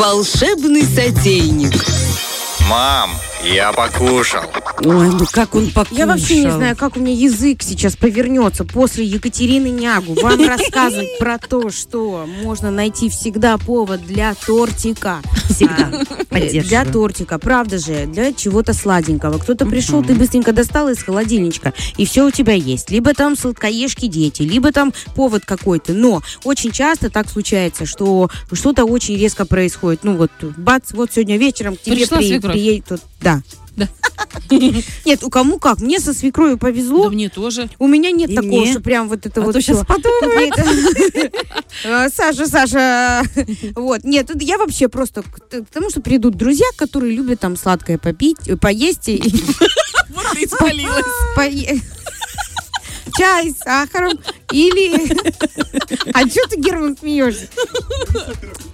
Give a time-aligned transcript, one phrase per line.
[0.00, 1.74] Волшебный сотейник.
[2.70, 3.10] Мам,
[3.44, 4.42] я покушал.
[4.84, 5.96] Ой, ну как он покушал.
[5.98, 10.14] Я вообще не знаю, как у меня язык сейчас повернется после Екатерины Нягу.
[10.20, 15.20] Вам рассказывать про то, что можно найти всегда повод для тортика.
[15.48, 15.90] Всегда.
[16.28, 16.64] Поддерживаю.
[16.68, 19.38] Для тортика, правда же, для чего-то сладенького.
[19.38, 22.90] Кто-то пришел, ты быстренько достал из холодильничка, и все у тебя есть.
[22.90, 25.92] Либо там сладкоежки дети, либо там повод какой-то.
[25.92, 30.04] Но очень часто так случается, что что-то очень резко происходит.
[30.04, 32.86] Ну вот, бац, вот сегодня вечером к тебе при- приедет...
[32.86, 33.42] тут- Да.
[33.76, 33.88] Да.
[35.06, 35.80] Нет, у кому как.
[35.80, 37.04] Мне со свекровью повезло.
[37.04, 37.70] Да мне тоже.
[37.78, 38.72] У меня нет И такого, мне.
[38.72, 39.74] что прям вот это А вот то всё.
[39.76, 39.86] щас
[41.14, 41.34] Нет.
[41.84, 43.22] Э, Саша, Саша.
[43.76, 44.04] Вот.
[44.04, 48.56] Нет, я вообще просто к тому, что придут друзья, которые любят там сладкое попить, э,
[48.56, 49.22] поесть и
[50.10, 51.04] Вот ты спалилась.
[51.36, 51.80] пое-
[53.16, 54.12] чай с сахаром
[54.52, 55.12] или...
[56.12, 57.48] А что ты, Герман, смеешься?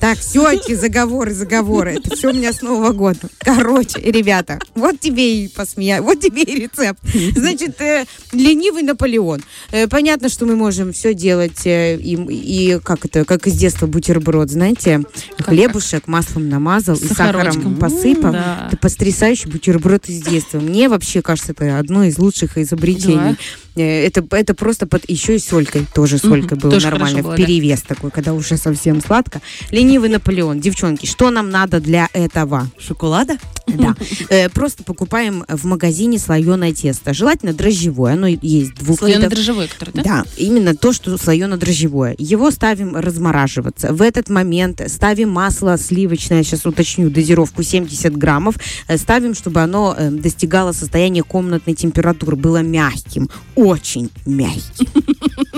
[0.00, 1.94] Так, все эти заговоры, заговоры.
[1.94, 3.20] Это все у меня с Нового года.
[3.38, 7.00] Короче, ребята, вот тебе и посмея, вот тебе и рецепт.
[7.34, 9.42] Значит, э, ленивый Наполеон.
[9.72, 13.86] Э, понятно, что мы можем все делать э, и, и как это, как из детства
[13.86, 15.02] бутерброд, знаете,
[15.38, 18.32] хлебушек маслом намазал и сахаром посыпал.
[18.32, 18.68] Да.
[18.68, 20.60] Это потрясающий бутерброд из детства.
[20.60, 23.36] Мне вообще кажется, это одно из лучших изобретений.
[23.76, 25.86] Э, Это, это просто под еще и солькой.
[25.94, 27.22] Тоже солькой было тоже нормально.
[27.22, 27.44] было, в да.
[27.44, 29.40] перевес такой, когда уже совсем сладко.
[29.70, 30.60] Ленивый Наполеон.
[30.60, 32.68] Девчонки, что нам надо для этого?
[32.78, 33.36] Шоколада?
[33.66, 33.94] Да.
[34.28, 37.14] Э, Просто покупаем в магазине слоеное тесто.
[37.14, 38.14] Желательно дрожжевое.
[38.14, 40.02] Оно есть двух дрожжевой, который, да?
[40.02, 42.14] Да, именно то, что слоено-дрожжевое.
[42.18, 43.92] Его ставим размораживаться.
[43.92, 48.56] В этот момент ставим масло сливочное, сейчас уточню дозировку 70 граммов,
[48.88, 54.86] Э, ставим, чтобы оно э, достигало состояния комнатной температуры, было мягким, очень мягким.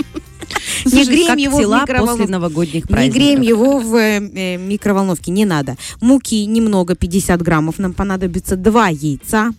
[0.85, 3.15] Не греем его в после новогодних Не праздников.
[3.15, 5.75] греем его в э, э, микроволновке, не надо.
[6.01, 8.55] Муки немного, 50 граммов нам понадобится.
[8.55, 9.51] Два яйца,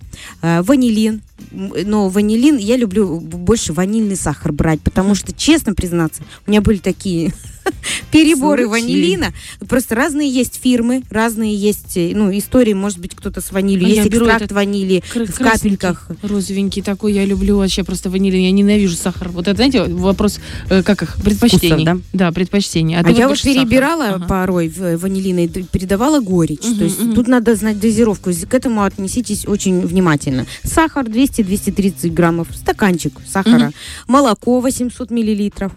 [0.42, 1.22] э, ванилин.
[1.50, 6.78] Но ванилин, я люблю больше ванильный сахар брать, потому что, честно признаться, у меня были
[6.78, 7.32] такие
[8.10, 8.82] переборы Случаи.
[8.82, 9.32] ванилина.
[9.68, 13.86] Просто разные есть фирмы, разные есть, э, ну, истории, может быть, кто-то с ванилью.
[13.86, 16.08] А есть я беру экстракт этот ванили Кра- в капельках.
[16.22, 18.40] Розовенький такой, я люблю вообще просто ванилин.
[18.40, 19.28] Я ненавижу сахар.
[19.28, 21.84] Вот это, знаете, вопрос, э, как их, предпочтений.
[21.86, 22.32] Вкусов, да?
[22.32, 22.96] предпочтений.
[22.96, 23.54] А, А, ты я вот сахар.
[23.54, 24.26] перебирала Ага.
[24.26, 26.64] порой э, ванилиной, д- передавала горечь.
[26.64, 27.14] Мгм, То есть мгм.
[27.14, 28.30] тут надо знать дозировку.
[28.48, 30.46] К этому отнеситесь очень внимательно.
[30.64, 33.74] Сахар 200-230 граммов, стаканчик сахара, Мгм.
[34.08, 35.72] молоко 800 миллилитров.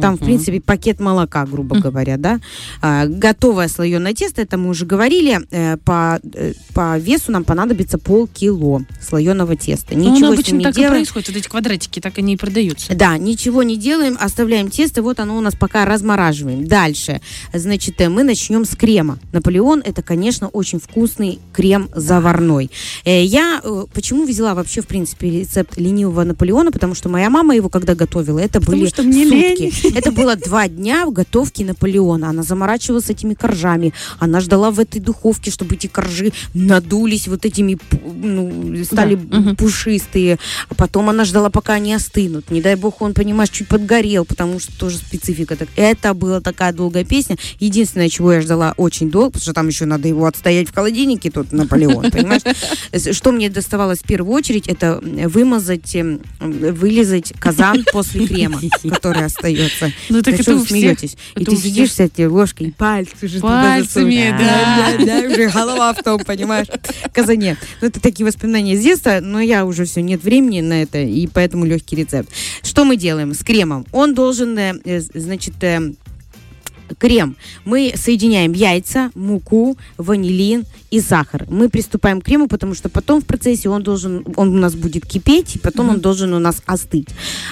[0.00, 0.24] Там, в Мгм.
[0.26, 2.40] принципе, пакет молока, грубо говоря, да.
[2.82, 7.98] А, готовое слоеное тесто, это мы уже говорили, э, по, э, по весу нам понадобится
[7.98, 9.94] полкило слоеного теста.
[9.94, 10.94] Ну, Ничего оно с ним обычно не так и делаем.
[10.94, 11.28] происходит.
[11.28, 12.94] Вот эти квадратики так они и продаются.
[12.94, 16.66] Да, ничего не делаем, оставляем тесто, вот оно у нас пока размораживаем.
[16.66, 17.20] Дальше,
[17.52, 19.18] значит, э, мы начнем с крема.
[19.32, 22.70] Наполеон это, конечно, очень вкусный крем заварной.
[23.04, 23.62] Я
[23.92, 28.38] почему взяла вообще, в принципе, рецепт ленивого Наполеона, потому что моя мама его когда готовила,
[28.38, 29.83] это были что мне сутки.
[29.94, 32.30] Это было два дня в готовке Наполеона.
[32.30, 33.92] Она заморачивалась этими коржами.
[34.18, 40.38] Она ждала в этой духовке, чтобы эти коржи надулись вот этими, ну, стали Да, пушистые.
[40.68, 42.50] А потом она ждала, пока они остынут.
[42.50, 45.56] Не дай бог, он, понимаешь, чуть подгорел, потому что тоже специфика.
[45.56, 47.36] Так, это была такая долгая песня.
[47.58, 51.30] Единственное, чего я ждала очень долго, потому что там еще надо его отстоять в холодильнике,
[51.30, 52.42] тот Наполеон, понимаешь?
[53.16, 59.73] Что мне доставалось в первую очередь, это вымазать, эм, вылезать казан после крема, который остается.
[60.08, 61.16] Ну, так это что у смеетесь?
[61.36, 66.02] И ты сидишь с этой ложкой, пальцы уже туда Пальцами, да, да, уже голова в
[66.02, 66.66] том, понимаешь,
[67.12, 67.56] казане.
[67.80, 71.26] Ну, это такие воспоминания с детства, но я уже все, нет времени на это, и
[71.26, 72.30] поэтому легкий рецепт.
[72.62, 73.86] Что мы делаем с кремом?
[73.92, 75.92] Он должен, э, э, значит, э,
[76.98, 77.36] крем.
[77.64, 80.64] Мы соединяем яйца, муку, ванилин
[80.94, 81.44] и сахар.
[81.48, 85.04] Мы приступаем к крему, потому что потом в процессе он должен, он у нас будет
[85.04, 87.08] кипеть, и потом он должен у нас остыть.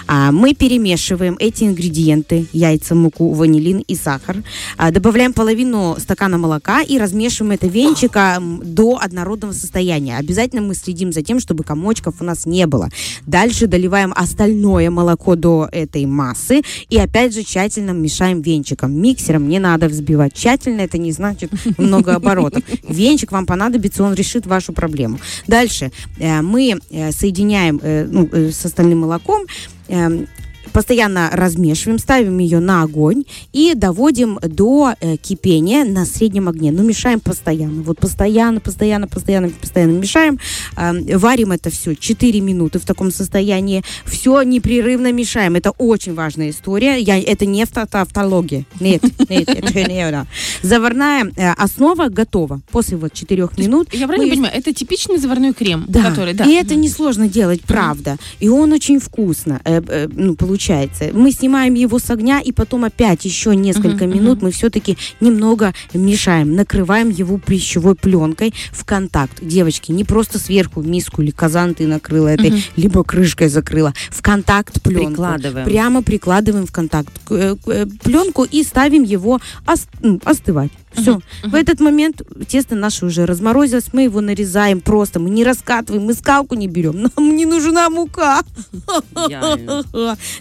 [0.07, 4.37] А, мы перемешиваем эти ингредиенты, яйца, муку, ванилин и сахар.
[4.77, 10.19] А, добавляем половину стакана молока и размешиваем это венчиком до однородного состояния.
[10.19, 12.91] Обязательно мы следим за тем, чтобы комочков у нас не было.
[13.27, 18.93] Дальше доливаем остальное молоко до этой массы и опять же тщательно мешаем венчиком.
[18.93, 20.35] Миксером не надо взбивать.
[20.35, 22.63] Тщательно это не значит много оборотов.
[22.89, 25.19] Венчик вам понадобится, он решит вашу проблему.
[25.47, 29.47] Дальше э, мы э, соединяем э, ну, с остальным молоком
[29.89, 30.29] эм,
[30.73, 36.73] постоянно размешиваем, ставим ее на огонь и доводим до э, кипения на среднем огне.
[36.73, 37.83] Но мешаем постоянно.
[37.83, 40.39] Вот постоянно, постоянно, постоянно, постоянно мешаем.
[40.77, 43.83] Э, варим это все 4 минуты в таком состоянии.
[44.05, 45.55] Все непрерывно мешаем.
[45.55, 46.99] Это очень важная история.
[46.99, 48.65] Я, это не авто- автология.
[48.81, 50.27] Нет, нет, это не.
[50.63, 52.61] Заварная э, основа готова.
[52.71, 53.89] После вот 4 минут.
[53.93, 56.45] Я правильно мы- понимаю, это типичный заварной крем, Да, который, да.
[56.45, 58.17] и это несложно делать, правда.
[58.41, 61.11] И он очень вкусно, э, э, ну, получается.
[61.13, 65.75] Мы снимаем его с огня, и потом опять еще несколько Мгм, минут мы все-таки немного
[65.95, 69.39] мешаем, накрываем его пищевой пленкой в контакт.
[69.43, 72.61] Девочки, не просто сверху в миску или казан ты накрыла этой, Мгм.
[72.77, 73.93] либо крышкой закрыла.
[74.11, 75.09] В контакт пленку.
[75.09, 75.67] Прикладываем.
[75.67, 80.21] Прямо прикладываем в контакт э, э, пленку и ставим его ос- м,
[80.53, 80.71] остывать.
[80.93, 81.21] Все.
[81.43, 86.15] В этот момент тесто наше уже разморозилось, мы его нарезаем просто, мы не раскатываем, мы
[86.15, 88.43] скалку не берем, нам не нужна мука.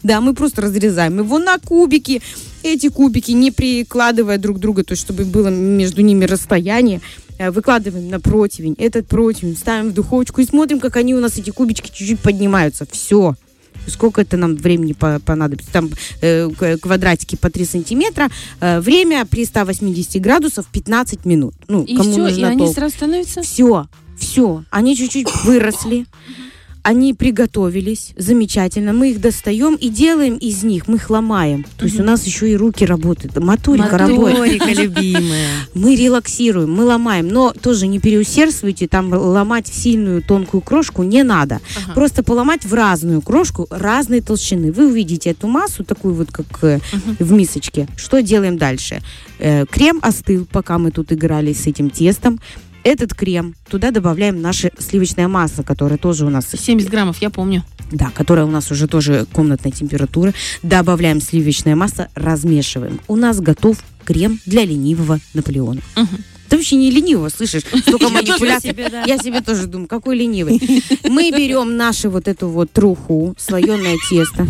[0.03, 2.21] Да, мы просто разрезаем его на кубики.
[2.63, 7.01] Эти кубики, не прикладывая друг друга, то есть чтобы было между ними расстояние,
[7.37, 8.75] э, выкладываем на противень.
[8.77, 12.85] Этот противень ставим в духовочку и смотрим, как они у нас, эти кубички, чуть-чуть поднимаются.
[12.91, 13.35] Все.
[13.87, 15.71] Сколько это нам времени по- понадобится?
[15.71, 15.89] Там
[16.21, 16.49] э,
[16.81, 18.29] квадратики по 3 сантиметра.
[18.59, 21.53] Э, время при 180 градусов 15 минут.
[21.67, 22.75] Ну, И кому все, и нужно они толк.
[22.75, 23.41] сразу становятся...
[23.41, 23.87] Все,
[24.17, 24.63] все.
[24.69, 26.05] Они чуть-чуть выросли.
[26.83, 28.91] Они приготовились, замечательно.
[28.93, 31.65] Мы их достаем и делаем из них, мы их ломаем.
[31.77, 34.59] То есть у нас еще и руки работают, моторика работает.
[34.59, 35.47] Моторика любимая.
[35.73, 41.23] Мы релаксируем, мы ломаем, но тоже не переусердствуйте, там ломать в сильную тонкую крошку не
[41.23, 41.59] надо.
[41.83, 41.93] Ага.
[41.93, 44.71] Просто поломать в разную крошку разной толщины.
[44.71, 46.79] Вы увидите эту массу, такую вот, как э,
[47.19, 47.87] в мисочке.
[47.95, 49.01] Что делаем дальше?
[49.39, 52.39] Э, крем остыл, пока мы тут играли с этим тестом.
[52.83, 57.63] Этот крем, туда добавляем наше сливочное масло, которое тоже у нас 70 граммов, я помню.
[57.91, 60.33] да, которая у нас уже тоже комнатной температуры.
[60.63, 62.99] Добавляем сливочное масло, размешиваем.
[63.07, 65.81] У нас готов крем для ленивого Наполеона.
[65.95, 66.07] Мгм.
[66.49, 67.61] Ты вообще не ленивого, слышишь?
[67.63, 68.75] Столько Я манипуляций.
[69.05, 70.59] Я себе тоже думаю, какой ленивый.
[71.07, 74.47] Мы берем нашу вот эту вот труху, слоеное тесто.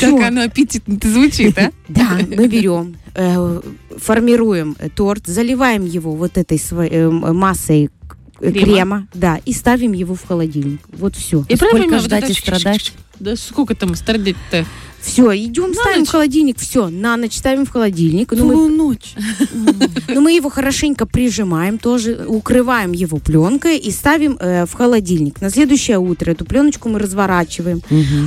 [0.00, 1.70] Как оно аппетитно звучит, а?
[1.88, 3.60] Да, мы берем, э,
[3.98, 7.90] формируем э, торт, заливаем его вот этой сво- э, массой
[8.40, 8.52] Крема.
[8.60, 10.80] крема, да, и ставим его в холодильник.
[10.92, 11.44] Вот все.
[11.48, 12.92] И Сколько правильно понимаю, вот ждать это и страдать?
[13.20, 14.66] Да сколько там страдать-то?
[15.00, 16.08] Все, идем, На ставим ночь?
[16.08, 18.32] в холодильник, все, на ночь ставим в холодильник.
[18.32, 19.14] Ну, мы, ночь.
[20.08, 25.42] ну, мы его хорошенько прижимаем тоже, укрываем его пленкой и ставим э, в холодильник.
[25.42, 27.82] На следующее утро эту пленочку мы разворачиваем.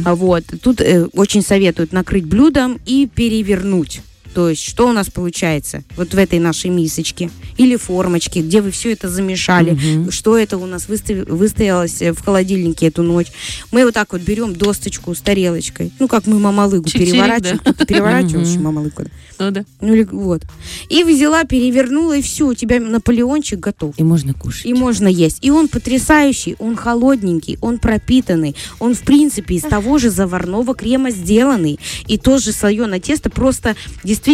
[0.06, 0.44] А Вот.
[0.62, 4.02] Тут э, очень советуют накрыть блюдом и перевернуть.
[4.38, 8.70] То есть, что у нас получается вот в этой нашей мисочке или формочке, где вы
[8.70, 9.76] все это замешали,
[10.12, 13.32] что это у нас выстави- выстоялось э, в холодильнике эту ночь.
[13.72, 17.10] Мы вот так вот берем досточку с тарелочкой, ну, как мы мамалыгу Чик-чирик,
[17.88, 18.44] переворачиваем.
[18.44, 18.50] да.
[18.52, 19.06] Еще мамалыгу.
[19.40, 19.66] Ну да.
[19.82, 20.44] Ну, или вот.
[20.90, 23.96] И взяла, перевернула, и все, у тебя Наполеончик готов.
[23.98, 24.68] И можно кушать.
[24.68, 25.40] И можно есть.
[25.42, 28.56] И он потрясающий, он холодненький, он пропитанный.
[28.80, 31.80] Он, в принципе, из того же заварного крема сделанный.
[32.08, 33.32] И тоже слоеное тесто.
[33.32, 34.27] Просто действительно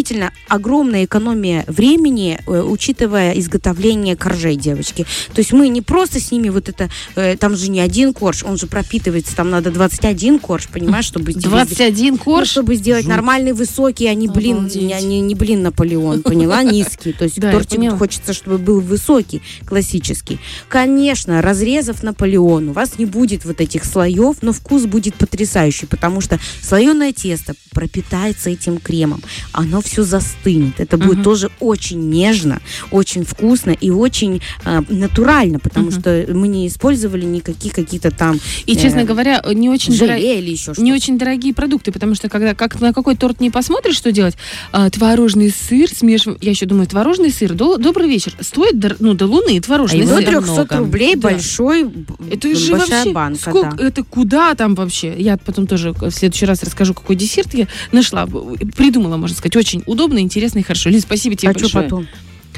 [0.48, 5.06] огромная экономия времени, э, учитывая изготовление коржей, девочки.
[5.34, 6.90] То есть мы не просто с ними вот это...
[7.16, 9.36] э, там же не один корж, он же пропитывается.
[9.36, 11.34] Там надо 21 корж, понимаешь, чтобы...
[11.34, 12.50] тебе 21 ну, корж.
[12.50, 17.13] чтобы сделать нормальный высокий, а не блин, не, не, не блин Наполеон, поняла, низкий.
[17.13, 20.39] То есть Да, тортик хочется, чтобы был высокий, классический.
[20.69, 26.22] Конечно, разрезав Наполеон, у вас не будет вот этих слоев, но вкус будет потрясающий, потому
[26.22, 30.80] что слоеное тесто пропитается этим кремом, оно все застынет.
[30.80, 31.24] Это будет Мгм.
[31.24, 32.62] тоже очень нежно,
[32.92, 36.00] очень вкусно и очень а, натурально, потому Мгм.
[36.00, 40.39] что мы не использовали никаких каких-то там И, честно э, говоря, не очень дорогие.
[40.39, 40.82] или еще что-то.
[40.82, 44.36] Не очень дорогие продукты, потому что когда как на какой торт не посмотришь, что делать,
[44.72, 46.39] а, творожный сыр смешиваем.
[46.42, 47.53] Я еще думаю, творожный сыр.
[47.53, 48.34] До- добрый вечер.
[48.39, 50.27] Стоит дор- ну до луны творожный А До сыр.
[50.30, 50.77] трёх- 300 много.
[50.77, 51.30] рублей Да.
[51.30, 51.92] большой,
[52.32, 53.88] Это же большая вообще банка, сколько, да.
[53.88, 55.13] это куда там вообще?
[55.18, 58.25] Я потом тоже в следующий раз расскажу, какой десерт я нашла,
[58.75, 60.89] придумала, можно сказать, очень удобно, интересно и хорошо.
[60.89, 61.84] Лиз, спасибо тебе А что большое.
[61.84, 62.08] потом?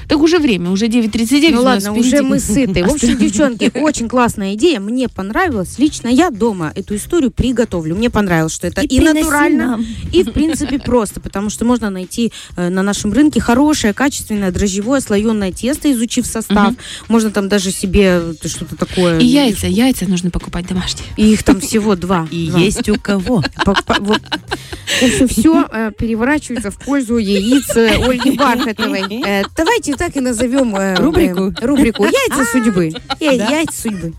[0.07, 2.07] Так уже время, уже 9.39 Ну ладно, впереди.
[2.07, 2.83] уже мы сыты.
[2.83, 4.79] В общем, девчонки, очень классная идея.
[4.79, 5.77] Мне понравилось.
[5.77, 7.95] Лично я дома эту историю приготовлю.
[7.95, 9.79] Мне понравилось, что это и, натурально,
[10.11, 15.01] и в принципе просто, потому что можно найти э, на нашем рынке хорошее, качественное дрожжевое
[15.01, 16.67] слоеное тесто, изучив состав.
[16.71, 16.77] Мгм.
[17.07, 19.19] Можно там даже себе э, что-то такое.
[19.19, 21.05] И яйца, яйца нужно покупать домашние.
[21.17, 22.27] И их там всего два.
[22.31, 22.59] И Два.
[22.59, 23.43] есть у кого.
[23.65, 29.01] В общем, все переворачивается в пользу яиц э, Ольги Бархатовой.
[29.25, 29.43] Э,
[29.97, 31.53] Так и назовем э, Рубрику.
[31.59, 32.91] э, рубрику «Яйца судьбы».
[33.19, 34.13] Я- Яйца судьбы.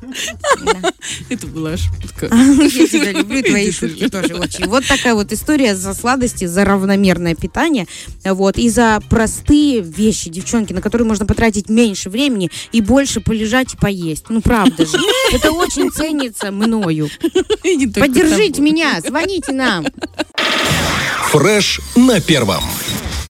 [0.64, 0.92] Да.
[1.28, 2.26] Это была шутка.
[2.26, 4.66] Я тебя люблю, твои шутки тоже очень.
[4.66, 7.86] Вот такая вот история за сладости, за равномерное питание.
[8.24, 8.56] Вот.
[8.58, 13.76] И за простые вещи, девчонки, на которые можно потратить меньше времени и больше полежать и
[13.76, 14.24] поесть.
[14.28, 14.98] Ну, правда же.
[15.32, 17.08] Это очень ценится мною.
[17.94, 19.86] Поддержите меня, звоните нам.
[21.30, 22.62] Фреш на первом.